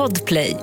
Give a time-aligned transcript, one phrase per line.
[0.00, 0.56] Podplay.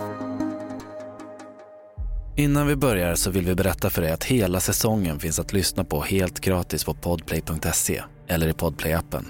[2.35, 5.83] Innan vi börjar så vill vi berätta för dig att hela säsongen finns att lyssna
[5.83, 9.25] på helt gratis på podplay.se eller i podplay-appen.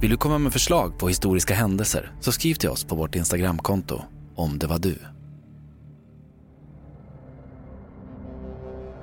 [0.00, 4.02] Vill du komma med förslag på historiska händelser så skriv till oss på vårt Instagramkonto
[4.36, 4.98] om det var du.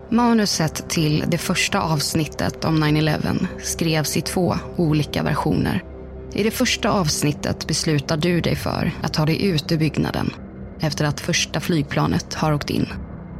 [0.10, 5.89] Manuset till det första avsnittet om 9-11 skrevs i två olika versioner.
[6.34, 10.34] I det första avsnittet beslutar du dig för att ta dig ut ur byggnaden
[10.80, 12.88] efter att första flygplanet har åkt in.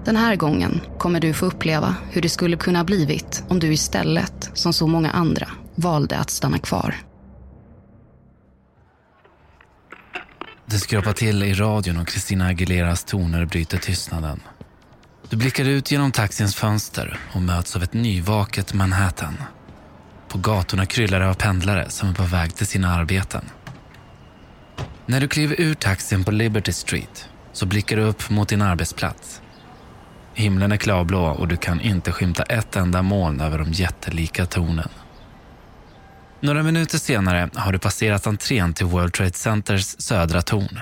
[0.06, 4.50] Den här gången kommer du få uppleva hur det skulle kunna blivit om du istället,
[4.54, 6.96] som så många andra, valde att stanna kvar.
[10.66, 14.40] Det skrapar till i radion och Christina Aguileras toner bryter tystnaden.
[15.30, 19.34] Du blickar ut genom taxins fönster och möts av ett nyvaket Manhattan.
[20.30, 23.46] På gatorna kryllar det av pendlare som är på väg till sina arbeten.
[25.06, 29.42] När du kliver ur taxin på Liberty Street så blickar du upp mot din arbetsplats.
[30.34, 34.90] Himlen är klarblå och du kan inte skymta ett enda moln över de jättelika tornen.
[36.42, 40.80] Några minuter senare har du passerat entrén till World Trade Centers södra torn.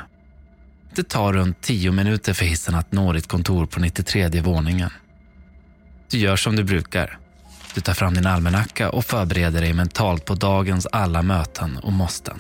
[0.96, 4.90] Det tar runt tio minuter för hissen att nå ditt kontor på 93 våningen.
[6.12, 7.20] Du gör som du brukar.
[7.76, 12.40] Du tar fram din almanacka och förbereder dig mentalt på dagens alla möten och måsten.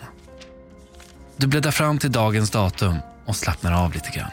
[1.38, 4.32] Du bläddrar fram till dagens datum och slappnar av lite grann.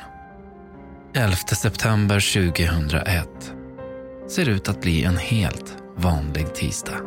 [1.14, 3.28] 11 september 2001
[4.30, 6.98] ser ut att bli en helt vanlig tisdag.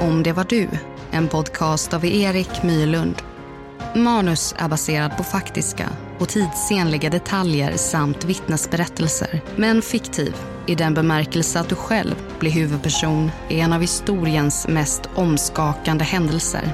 [0.00, 0.68] Om det var du,
[1.10, 3.22] en podcast av Erik Mylund.
[4.02, 11.60] Manus är baserad på faktiska och tidsenliga detaljer samt vittnesberättelser, men fiktiv i den bemärkelse
[11.60, 16.72] att du själv blir huvudperson i en av historiens mest omskakande händelser.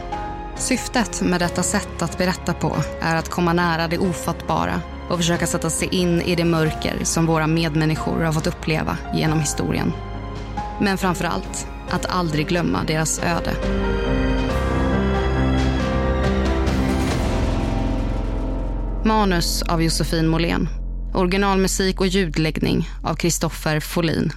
[0.57, 5.47] Syftet med detta sätt att berätta på är att komma nära det ofattbara och försöka
[5.47, 9.93] sätta sig in i det mörker som våra medmänniskor har fått uppleva genom historien.
[10.81, 13.53] Men framför allt att aldrig glömma deras öde.
[19.05, 20.69] Manus av Josefin Måhlén.
[21.15, 24.33] Originalmusik och ljudläggning av Kristoffer Folin.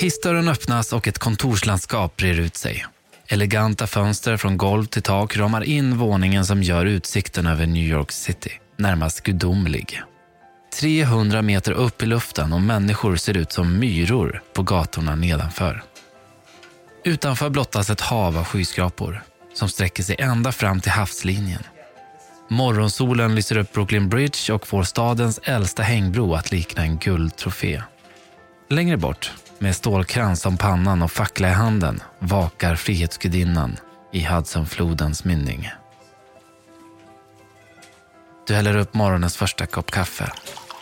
[0.00, 2.86] Hissdörren öppnas och ett kontorslandskap brer ut sig.
[3.28, 8.12] Eleganta fönster från golv till tak ramar in våningen som gör utsikten över New York
[8.12, 10.02] City närmast gudomlig.
[10.80, 15.82] 300 meter upp i luften och människor ser ut som myror på gatorna nedanför.
[17.04, 19.22] Utanför blottas ett hav av skyskrapor
[19.54, 21.62] som sträcker sig ända fram till havslinjen.
[22.52, 27.82] Morgonsolen lyser upp Brooklyn Bridge och får stadens äldsta hängbro att likna en guldtrofé.
[28.70, 33.76] Längre bort, med stålkrans om pannan och fackla i handen, vakar Frihetsgudinnan
[34.12, 35.70] i Hudsonflodens mynning.
[38.46, 40.32] Du häller upp morgonens första kopp kaffe,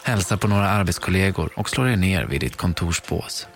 [0.04, 3.46] hälsar på några arbetskollegor och slår dig ner vid ditt kontorsbås.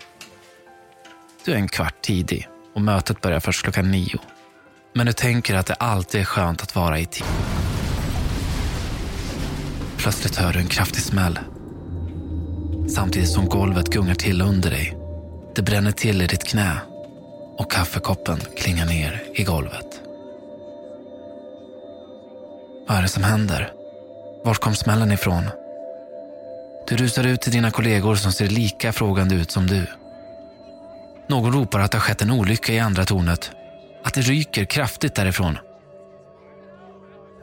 [1.45, 4.19] Du är en kvart tidig och mötet börjar först klockan nio.
[4.93, 7.64] Men du tänker att det alltid är skönt att vara i tid.
[9.97, 11.39] Plötsligt hör du en kraftig smäll.
[12.95, 14.97] Samtidigt som golvet gungar till under dig.
[15.55, 16.77] Det bränner till i ditt knä
[17.57, 20.01] och kaffekoppen klingar ner i golvet.
[22.87, 23.71] Vad är det som händer?
[24.43, 25.43] Var kom smällen ifrån?
[26.87, 29.87] Du rusar ut till dina kollegor som ser lika frågande ut som du.
[31.27, 33.51] Någon ropar att det har skett en olycka i andra tornet.
[34.03, 35.57] Att det ryker kraftigt därifrån.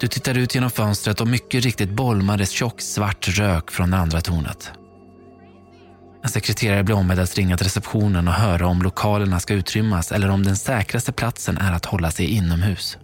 [0.02, 4.20] Du tittar ut genom fönstret och mycket riktigt bolmar tjock svart rök från det andra
[4.20, 4.72] tornet.
[6.22, 10.30] En sekreterare blir ombedd att ringa till receptionen och höra om lokalerna ska utrymmas eller
[10.30, 12.98] om den säkraste platsen är att hålla sig inomhus.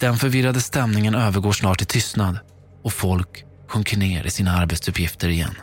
[0.00, 2.38] Den förvirrade stämningen övergår snart i tystnad
[2.82, 5.54] och folk sjunker ner i sina arbetsuppgifter igen.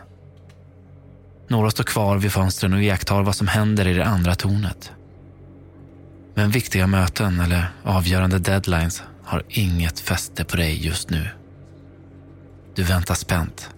[1.48, 4.92] Några står kvar vid fönstren och iakttar vad som händer i det andra tornet.
[6.34, 11.28] Men viktiga möten eller avgörande deadlines har inget fäste på dig just nu.
[12.76, 13.70] Du väntar spänt.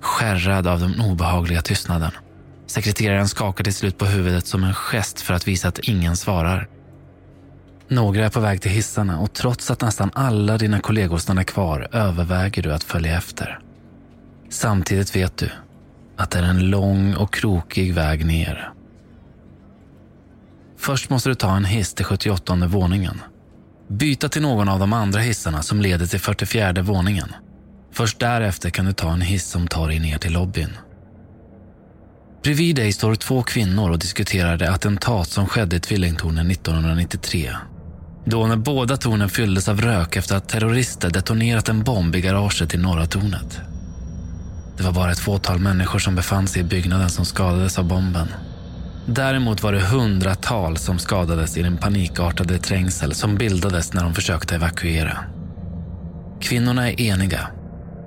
[0.00, 2.10] Skärrad av den obehagliga tystnaden.
[2.66, 6.68] Sekreteraren skakar till slut på huvudet som en gest för att visa att ingen svarar.
[7.88, 11.88] Några är på väg till hissarna och trots att nästan alla dina kollegor stannar kvar
[11.92, 13.58] överväger du att följa efter.
[14.50, 15.50] Samtidigt vet du
[16.16, 18.72] att det är en lång och krokig väg ner.
[20.76, 23.20] Först måste du ta en hiss till 78 våningen.
[23.92, 27.28] Byta till någon av de andra hissarna som leder till 44 våningen.
[27.92, 30.70] Först därefter kan du ta en hiss som tar dig ner till lobbyn.
[32.42, 37.50] Bredvid dig står två kvinnor och diskuterar det attentat som skedde i tvillingtornen 1993.
[38.24, 42.74] Då när båda tornen fylldes av rök efter att terrorister detonerat en bomb i garaget
[42.74, 43.60] i norra tornet.
[44.76, 48.28] Det var bara ett fåtal människor som befann sig i byggnaden som skadades av bomben.
[49.06, 54.54] Däremot var det hundratals som skadades i den panikartade trängsel som bildades när de försökte
[54.54, 55.18] evakuera.
[56.40, 57.46] Kvinnorna är eniga.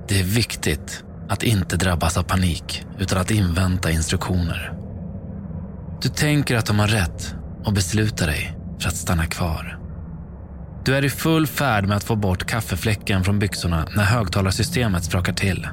[0.07, 4.74] Det är viktigt att inte drabbas av panik utan att invänta instruktioner.
[6.01, 9.80] Du tänker att de har rätt och beslutar dig för att stanna kvar.
[10.86, 15.33] Du är i full färd med att få bort kaffefläcken från byxorna när högtalarsystemet sprakar
[15.33, 15.68] till.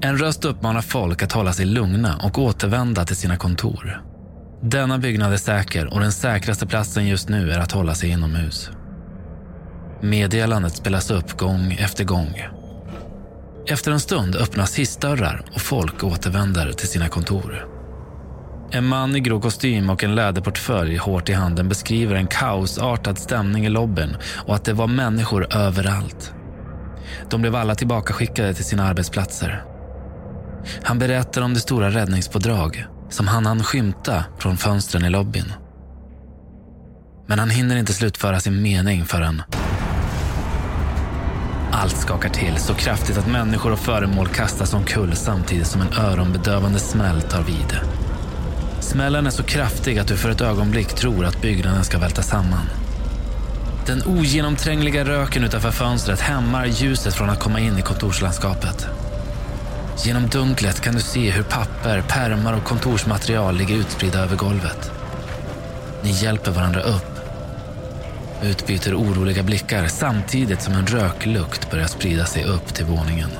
[0.00, 4.09] En röst uppmanar folk att hålla sig lugna och återvända till sina kontor.
[4.62, 8.70] Denna byggnad är säker och den säkraste platsen just nu är att hålla sig inomhus.
[10.00, 12.46] Meddelandet spelas upp gång efter gång.
[13.66, 17.66] Efter en stund öppnas hissdörrar och folk återvänder till sina kontor.
[18.70, 23.66] En man i grå kostym och en läderportfölj hårt i handen beskriver en kaosartad stämning
[23.66, 24.16] i lobbyn
[24.46, 26.34] och att det var människor överallt.
[27.30, 29.64] De blev alla tillbakaskickade till sina arbetsplatser.
[30.82, 35.52] Han berättar om det stora räddningspådrag som han hann skymta från fönstren i lobbyn.
[37.26, 39.42] Men han hinner inte slutföra sin mening förrän
[41.80, 46.78] allt skakar till så kraftigt att människor och föremål kastas omkull samtidigt som en öronbedövande
[46.78, 47.80] smäll tar vid.
[48.80, 52.66] Smällen är så kraftig att du för ett ögonblick tror att byggnaden ska välta samman.
[53.86, 58.88] Den ogenomträngliga röken utanför fönstret hämmar ljuset från att komma in i kontorslandskapet.
[60.04, 64.90] Genom dunklet kan du se hur papper, pärmar och kontorsmaterial ligger utspridda över golvet.
[66.02, 67.20] Ni hjälper varandra upp.
[68.42, 73.30] Utbyter oroliga blickar samtidigt som en röklukt börjar sprida sig upp till våningen.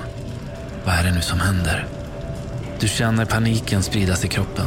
[0.84, 1.86] Vad är det nu som händer?
[2.80, 4.66] Du känner paniken spridas i kroppen.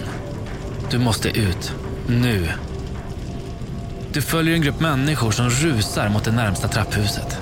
[0.91, 1.73] Du måste ut.
[2.07, 2.49] Nu.
[4.13, 7.39] Du följer en grupp människor som rusar mot det närmsta trapphuset.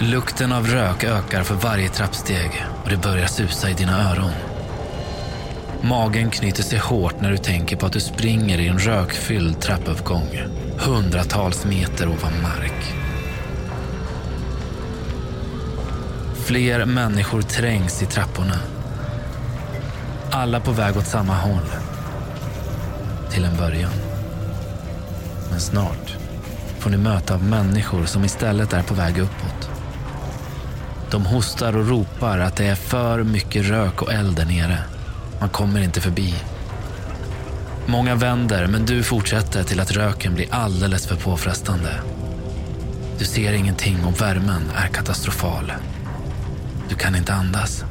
[0.00, 4.30] Lukten av rök ökar för varje trappsteg och det börjar susa i dina öron.
[5.82, 10.40] Magen knyter sig hårt när du tänker på att du springer i en rökfylld trappuppgång
[10.78, 12.94] hundratals meter ovan mark.
[16.34, 18.58] Fler människor trängs i trapporna.
[20.30, 21.70] Alla på väg åt samma håll.
[23.30, 23.92] Till en början.
[25.50, 26.16] Men snart
[26.78, 29.77] får ni möta av människor som istället är på väg uppåt.
[31.10, 34.78] De hostar och ropar att det är för mycket rök och eld där nere.
[35.40, 36.34] Man kommer inte förbi.
[37.86, 42.00] Många vänder, men du fortsätter till att röken blir alldeles för påfrestande.
[43.18, 45.72] Du ser ingenting och värmen är katastrofal.
[46.88, 47.84] Du kan inte andas.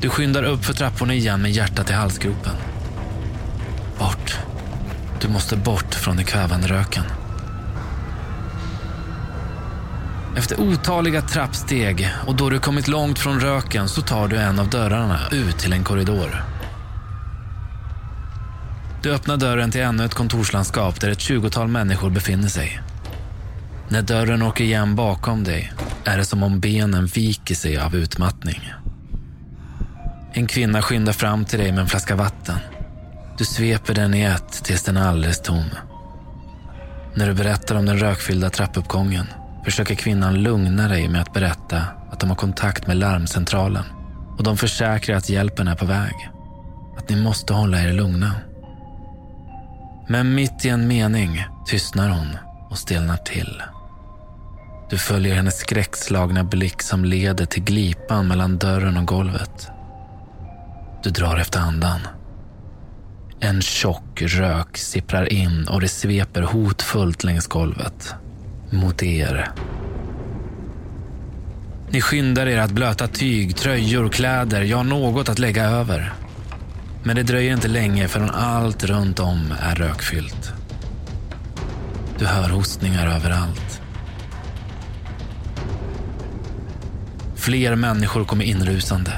[0.00, 2.54] Du skyndar upp för trapporna igen med hjärtat i halsgropen.
[3.98, 4.38] Bort.
[5.20, 7.04] Du måste bort från den kvävande röken.
[10.36, 14.70] Efter otaliga trappsteg och då du kommit långt från röken så tar du en av
[14.70, 16.44] dörrarna ut till en korridor.
[19.02, 22.80] Du öppnar dörren till ännu ett kontorslandskap där ett tjugotal människor befinner sig.
[23.88, 25.72] När dörren åker igen bakom dig
[26.04, 28.72] är det som om benen viker sig av utmattning.
[30.32, 32.58] En kvinna skyndar fram till dig med en flaska vatten.
[33.38, 35.64] Du sveper den i ett tills den är alldeles tom.
[37.14, 39.26] När du berättar om den rökfyllda trappuppgången
[39.66, 43.84] försöker kvinnan lugna dig med att berätta att de har kontakt med larmcentralen
[44.38, 46.30] och de försäkrar att hjälpen är på väg.
[46.98, 48.32] Att ni måste hålla er lugna.
[50.08, 52.36] Men mitt i en mening tystnar hon
[52.70, 53.62] och stelnar till.
[54.90, 59.68] Du följer hennes skräckslagna blick som leder till glipan mellan dörren och golvet.
[61.02, 62.00] Du drar efter andan.
[63.40, 68.16] En tjock rök sipprar in och det sveper hotfullt längs golvet
[68.70, 69.50] mot er.
[71.90, 76.12] Ni skyndar er att blöta tyg, tröjor, kläder, ja något att lägga över.
[77.02, 80.52] Men det dröjer inte länge förrän allt runt om är rökfyllt.
[82.18, 83.80] Du hör hostningar överallt.
[87.36, 89.12] Fler människor kommer inrusande.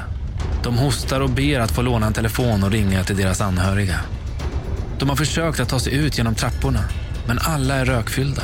[0.63, 3.99] De hostar och ber att få låna en telefon och ringa till deras anhöriga.
[4.99, 6.83] De har försökt att ta sig ut genom trapporna,
[7.27, 8.43] men alla är rökfyllda.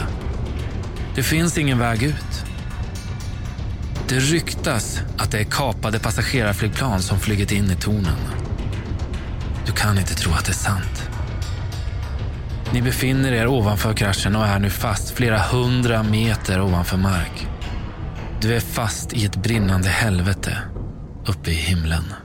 [1.15, 2.45] Det finns ingen väg ut.
[4.07, 8.17] Det ryktas att det är kapade passagerarflygplan som flugit in i tornen.
[9.65, 11.09] Du kan inte tro att det är sant.
[12.73, 17.47] Ni befinner er ovanför kraschen och är nu fast flera hundra meter ovanför mark.
[18.41, 20.57] Du är fast i ett brinnande helvete
[21.25, 22.24] uppe i himlen.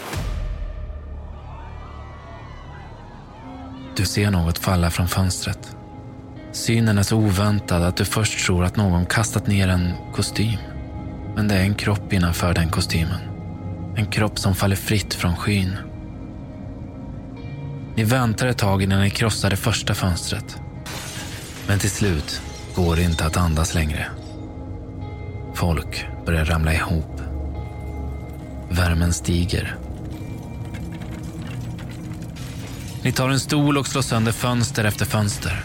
[3.95, 5.75] Du ser något falla från fönstret.
[6.51, 10.57] Synen är så oväntad att du först tror att någon kastat ner en kostym.
[11.35, 13.19] Men det är en kropp innanför den kostymen.
[13.95, 15.77] En kropp som faller fritt från skyn.
[17.95, 20.57] Ni väntar ett tag innan ni krossar det första fönstret.
[21.67, 22.41] Men till slut
[22.75, 24.05] går det inte att andas längre.
[25.53, 27.21] Folk börjar ramla ihop.
[28.69, 29.77] Värmen stiger.
[33.03, 35.63] Ni tar en stol och slår sönder fönster efter fönster.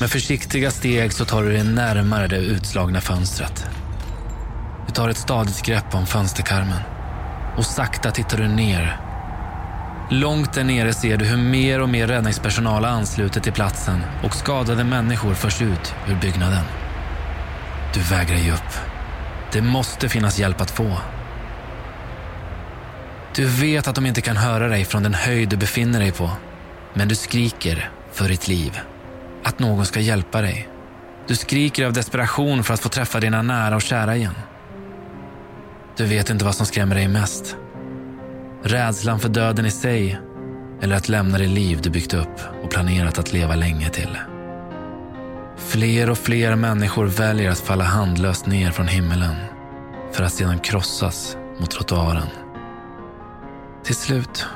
[0.00, 3.66] Med försiktiga steg så tar du dig närmare det utslagna fönstret.
[4.86, 6.80] Du tar ett stadigt grepp om fönsterkarmen
[7.56, 9.00] och sakta tittar du ner.
[10.10, 14.84] Långt där nere ser du hur mer och mer räddningspersonal ansluter till platsen och skadade
[14.84, 16.64] människor förs ut ur byggnaden.
[17.94, 18.78] Du vägrar ge upp.
[19.52, 20.98] Det måste finnas hjälp att få.
[23.34, 26.30] Du vet att de inte kan höra dig från den höjd du befinner dig på.
[26.94, 28.78] Men du skriker för ditt liv.
[29.44, 30.68] Att någon ska hjälpa dig.
[31.26, 34.34] Du skriker av desperation för att få träffa dina nära och kära igen.
[35.96, 37.56] Du vet inte vad som skrämmer dig mest.
[38.62, 40.20] Rädslan för döden i sig
[40.82, 44.18] eller att lämna det liv du byggt upp och planerat att leva länge till.
[45.56, 49.34] Fler och fler människor väljer att falla handlöst ner från himmelen
[50.12, 52.39] för att sedan krossas mot trottoaren.
[53.84, 54.46] Till slut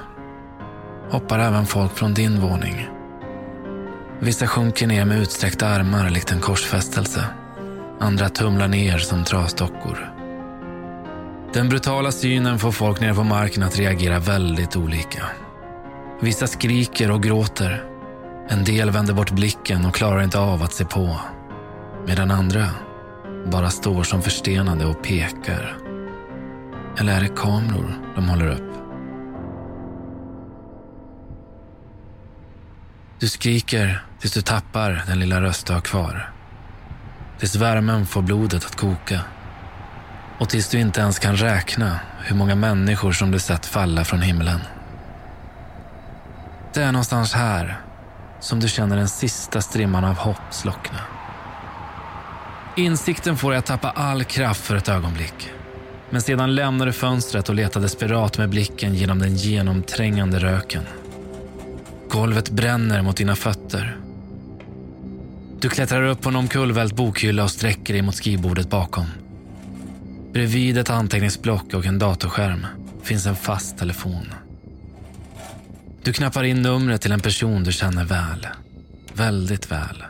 [1.10, 2.88] hoppar även folk från din våning.
[4.20, 7.24] Vissa sjunker ner med utsträckta armar likt en korsfästelse.
[8.00, 10.14] Andra tumlar ner som trasdockor.
[11.52, 15.22] Den brutala synen får folk nere på marken att reagera väldigt olika.
[16.20, 17.84] Vissa skriker och gråter.
[18.48, 21.20] En del vänder bort blicken och klarar inte av att se på.
[22.06, 22.66] Medan andra
[23.46, 25.76] bara står som förstenade och pekar.
[26.98, 28.73] Eller är det kameror de håller upp?
[33.24, 36.32] Du skriker tills du tappar den lilla röst du har kvar.
[37.38, 39.20] Tills värmen får blodet att koka.
[40.38, 44.22] Och tills du inte ens kan räkna hur många människor som du sett falla från
[44.22, 44.60] himlen.
[46.74, 47.80] Det är någonstans här
[48.40, 51.00] som du känner den sista strimman av hopp slockna.
[52.76, 55.50] Insikten får dig att tappa all kraft för ett ögonblick.
[56.10, 60.82] Men sedan lämnar du fönstret och letar desperat med blicken genom den genomträngande röken.
[62.14, 63.96] Golvet bränner mot dina fötter.
[65.60, 69.06] Du klättrar upp på en omkullvält bokhylla och sträcker dig mot skrivbordet bakom.
[70.32, 72.66] Bredvid ett anteckningsblock och en datorskärm
[73.02, 74.26] finns en fast telefon.
[76.02, 78.46] Du knappar in numret till en person du känner väl.
[79.14, 80.04] Väldigt väl.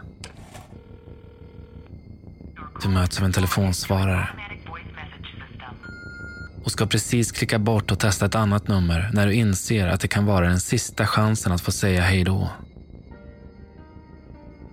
[2.82, 4.28] Du möts av en telefonsvarare
[6.64, 10.08] och ska precis klicka bort och testa ett annat nummer när du inser att det
[10.08, 12.50] kan vara den sista chansen att få säga hej då.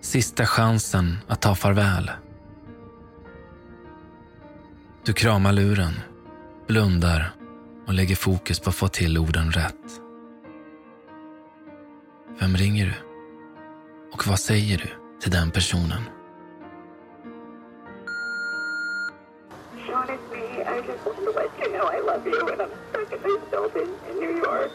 [0.02, 2.12] Sista chansen att ta farväl.
[5.06, 5.94] Du kramar luren,
[6.68, 7.34] blundar
[7.88, 10.02] och lägger fokus på att få till orden rätt.
[12.40, 12.94] Vem ringer du?
[14.14, 14.88] Och vad säger du
[15.22, 16.02] till den personen?
[20.42, 23.42] I just wanted to let you know I love you, and I'm stuck in this
[23.52, 24.72] building in New York.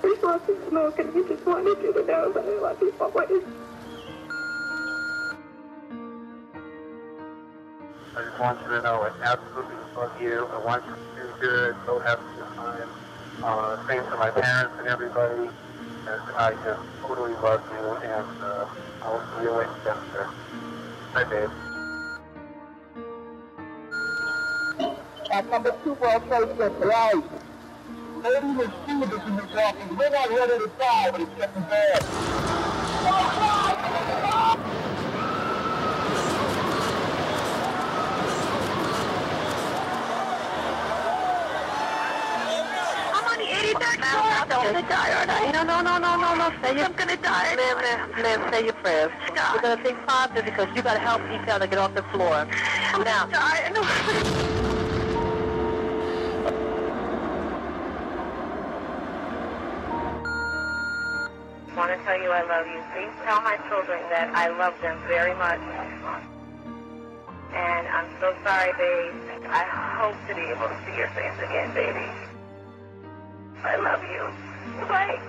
[0.00, 2.94] There's lots of smoke, and I just wanted you to know that I love you
[2.98, 3.42] always.
[8.16, 10.46] I just want you to know I absolutely love you.
[10.46, 12.88] I want you to do good, so have a good time.
[13.42, 15.50] Uh, same to my parents and everybody.
[16.08, 18.66] And I just totally love you, and uh,
[19.02, 20.30] I'll see you later, Spencer.
[21.12, 21.50] Bye, babe.
[25.36, 27.14] At number two World Trade Center, right?
[28.24, 29.96] Lady was Stevens in the walking.
[29.98, 33.06] We're not ready to die, but it's getting bad.
[41.86, 44.22] I'm on the 83rd floor.
[44.32, 45.52] I'm gonna die, aren't I?
[45.52, 46.50] No, no, no, no, no, no.
[46.62, 47.54] Say I'm gonna die.
[47.56, 49.12] Ma'am, ma'am, ma'am, say your prayers.
[49.54, 52.46] We're gonna think positive because you gotta help each other get off the floor.
[52.92, 53.70] I'm Now, gonna die.
[53.74, 54.52] I
[62.16, 62.80] tell you I love you.
[62.94, 65.60] Please tell my children that I love them very much.
[67.52, 69.14] And I'm so sorry, babe.
[69.48, 69.64] I
[70.00, 72.08] hope to be able to see your face again, baby.
[73.64, 74.22] I love you.
[74.88, 75.20] Bye.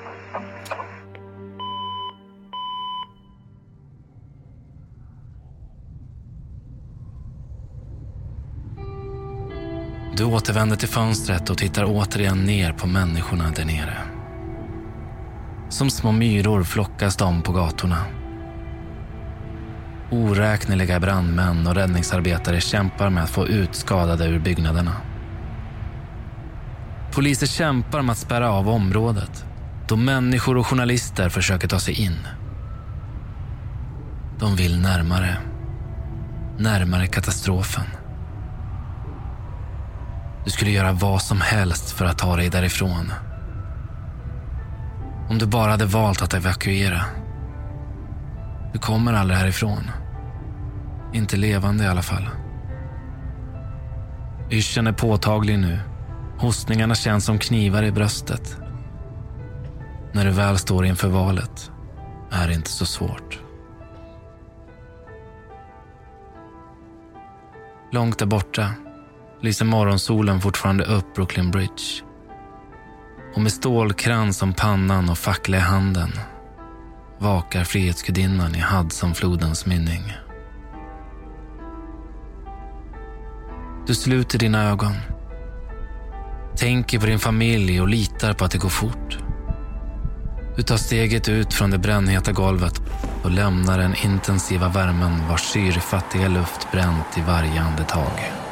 [10.17, 14.06] Du återvänder till fönstret och tittar återigen ner på människorna där nere.
[15.69, 18.05] Som små myror flockas de på gatorna.
[20.11, 24.95] Oräkneliga brandmän och räddningsarbetare kämpar med att få ut skadade ur byggnaderna.
[27.11, 29.45] Poliser kämpar med att spärra av området
[29.87, 32.17] då människor och journalister försöker ta sig in.
[34.39, 35.37] De vill närmare.
[36.57, 37.85] Närmare katastrofen.
[40.45, 43.11] Du skulle göra vad som helst för att ta dig därifrån.
[45.29, 47.01] Om du bara hade valt att evakuera.
[48.73, 49.91] Du kommer aldrig härifrån.
[51.13, 52.29] Inte levande i alla fall.
[54.51, 55.79] Yrseln är påtaglig nu.
[56.37, 58.57] Hostningarna känns som knivar i bröstet.
[60.13, 61.71] När du väl står inför valet
[62.31, 63.39] är det inte så svårt.
[67.91, 68.71] Långt där borta
[69.41, 72.03] lyser morgonsolen fortfarande upp Brooklyn Bridge.
[73.35, 76.11] Och med stålkrans om pannan och fackla i handen
[77.19, 80.13] vakar Frihetsgudinnan i Hudsonflodens mynning.
[83.87, 84.93] Du sluter dina ögon.
[86.57, 89.17] Tänker på din familj och litar på att det går fort.
[90.55, 92.81] Du tar steget ut från det brännheta golvet
[93.23, 98.46] och lämnar den intensiva värmen vars syrefattiga luft bränt i varje andetag.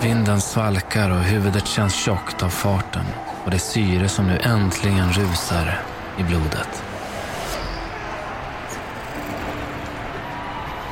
[0.00, 3.04] Vinden svalkar och huvudet känns tjockt av farten
[3.44, 5.80] och det syre som nu äntligen rusar
[6.18, 6.82] i blodet.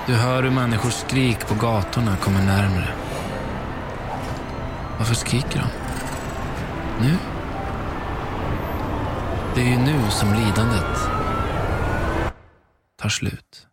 [0.07, 2.89] Du hör hur människors skrik på gatorna kommer närmre.
[4.99, 5.67] Varför skriker de?
[7.07, 7.17] Nu?
[9.55, 11.11] Det är ju nu som lidandet
[13.03, 13.67] tar slut.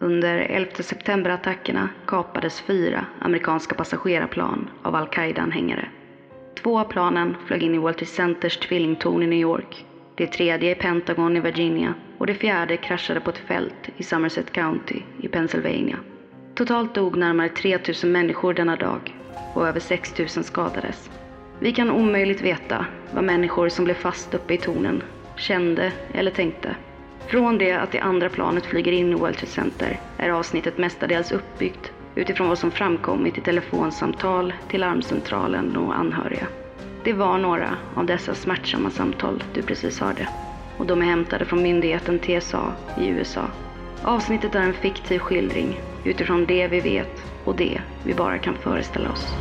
[0.00, 5.88] Under 11 september-attackerna kapades fyra amerikanska passagerarplan av al-Qaida-anhängare.
[6.62, 9.84] Två av planen flög in i World Trade Centers tvillingtorn i New York.
[10.14, 14.52] Det tredje i Pentagon i Virginia och det fjärde kraschade på ett fält i Somerset
[14.52, 15.96] County i Pennsylvania.
[16.54, 19.16] Totalt dog närmare 3000 människor denna dag
[19.54, 21.10] och över 6000 skadades.
[21.60, 25.02] Vi kan omöjligt veta vad människor som blev fast uppe i tornen
[25.36, 26.76] kände eller tänkte.
[27.28, 31.32] Från det att det andra planet flyger in i World Trade Center är avsnittet mestadels
[31.32, 36.46] uppbyggt utifrån vad som framkommit i telefonsamtal till larmcentralen och anhöriga.
[37.04, 40.28] Det var några av dessa smärtsamma samtal du precis hörde.
[40.78, 43.44] Och de är hämtade från myndigheten TSA i USA.
[44.02, 49.10] Avsnittet är en fiktiv skildring utifrån det vi vet och det vi bara kan föreställa
[49.10, 49.36] oss.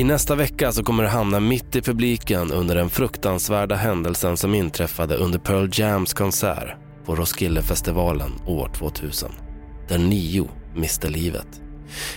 [0.00, 4.54] I nästa vecka så kommer det hamna mitt i publiken under den fruktansvärda händelsen som
[4.54, 9.30] inträffade under Pearl Jams konsert på Roskildefestivalen år 2000.
[9.88, 11.62] Där nio miste livet.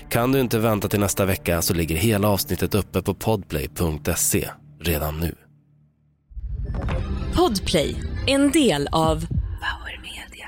[0.09, 4.49] Kan du inte vänta till nästa vecka så ligger hela avsnittet uppe på podplay.se
[4.81, 5.35] redan nu.
[7.35, 7.95] Podplay,
[8.27, 9.25] en del av
[9.59, 10.47] Power Media.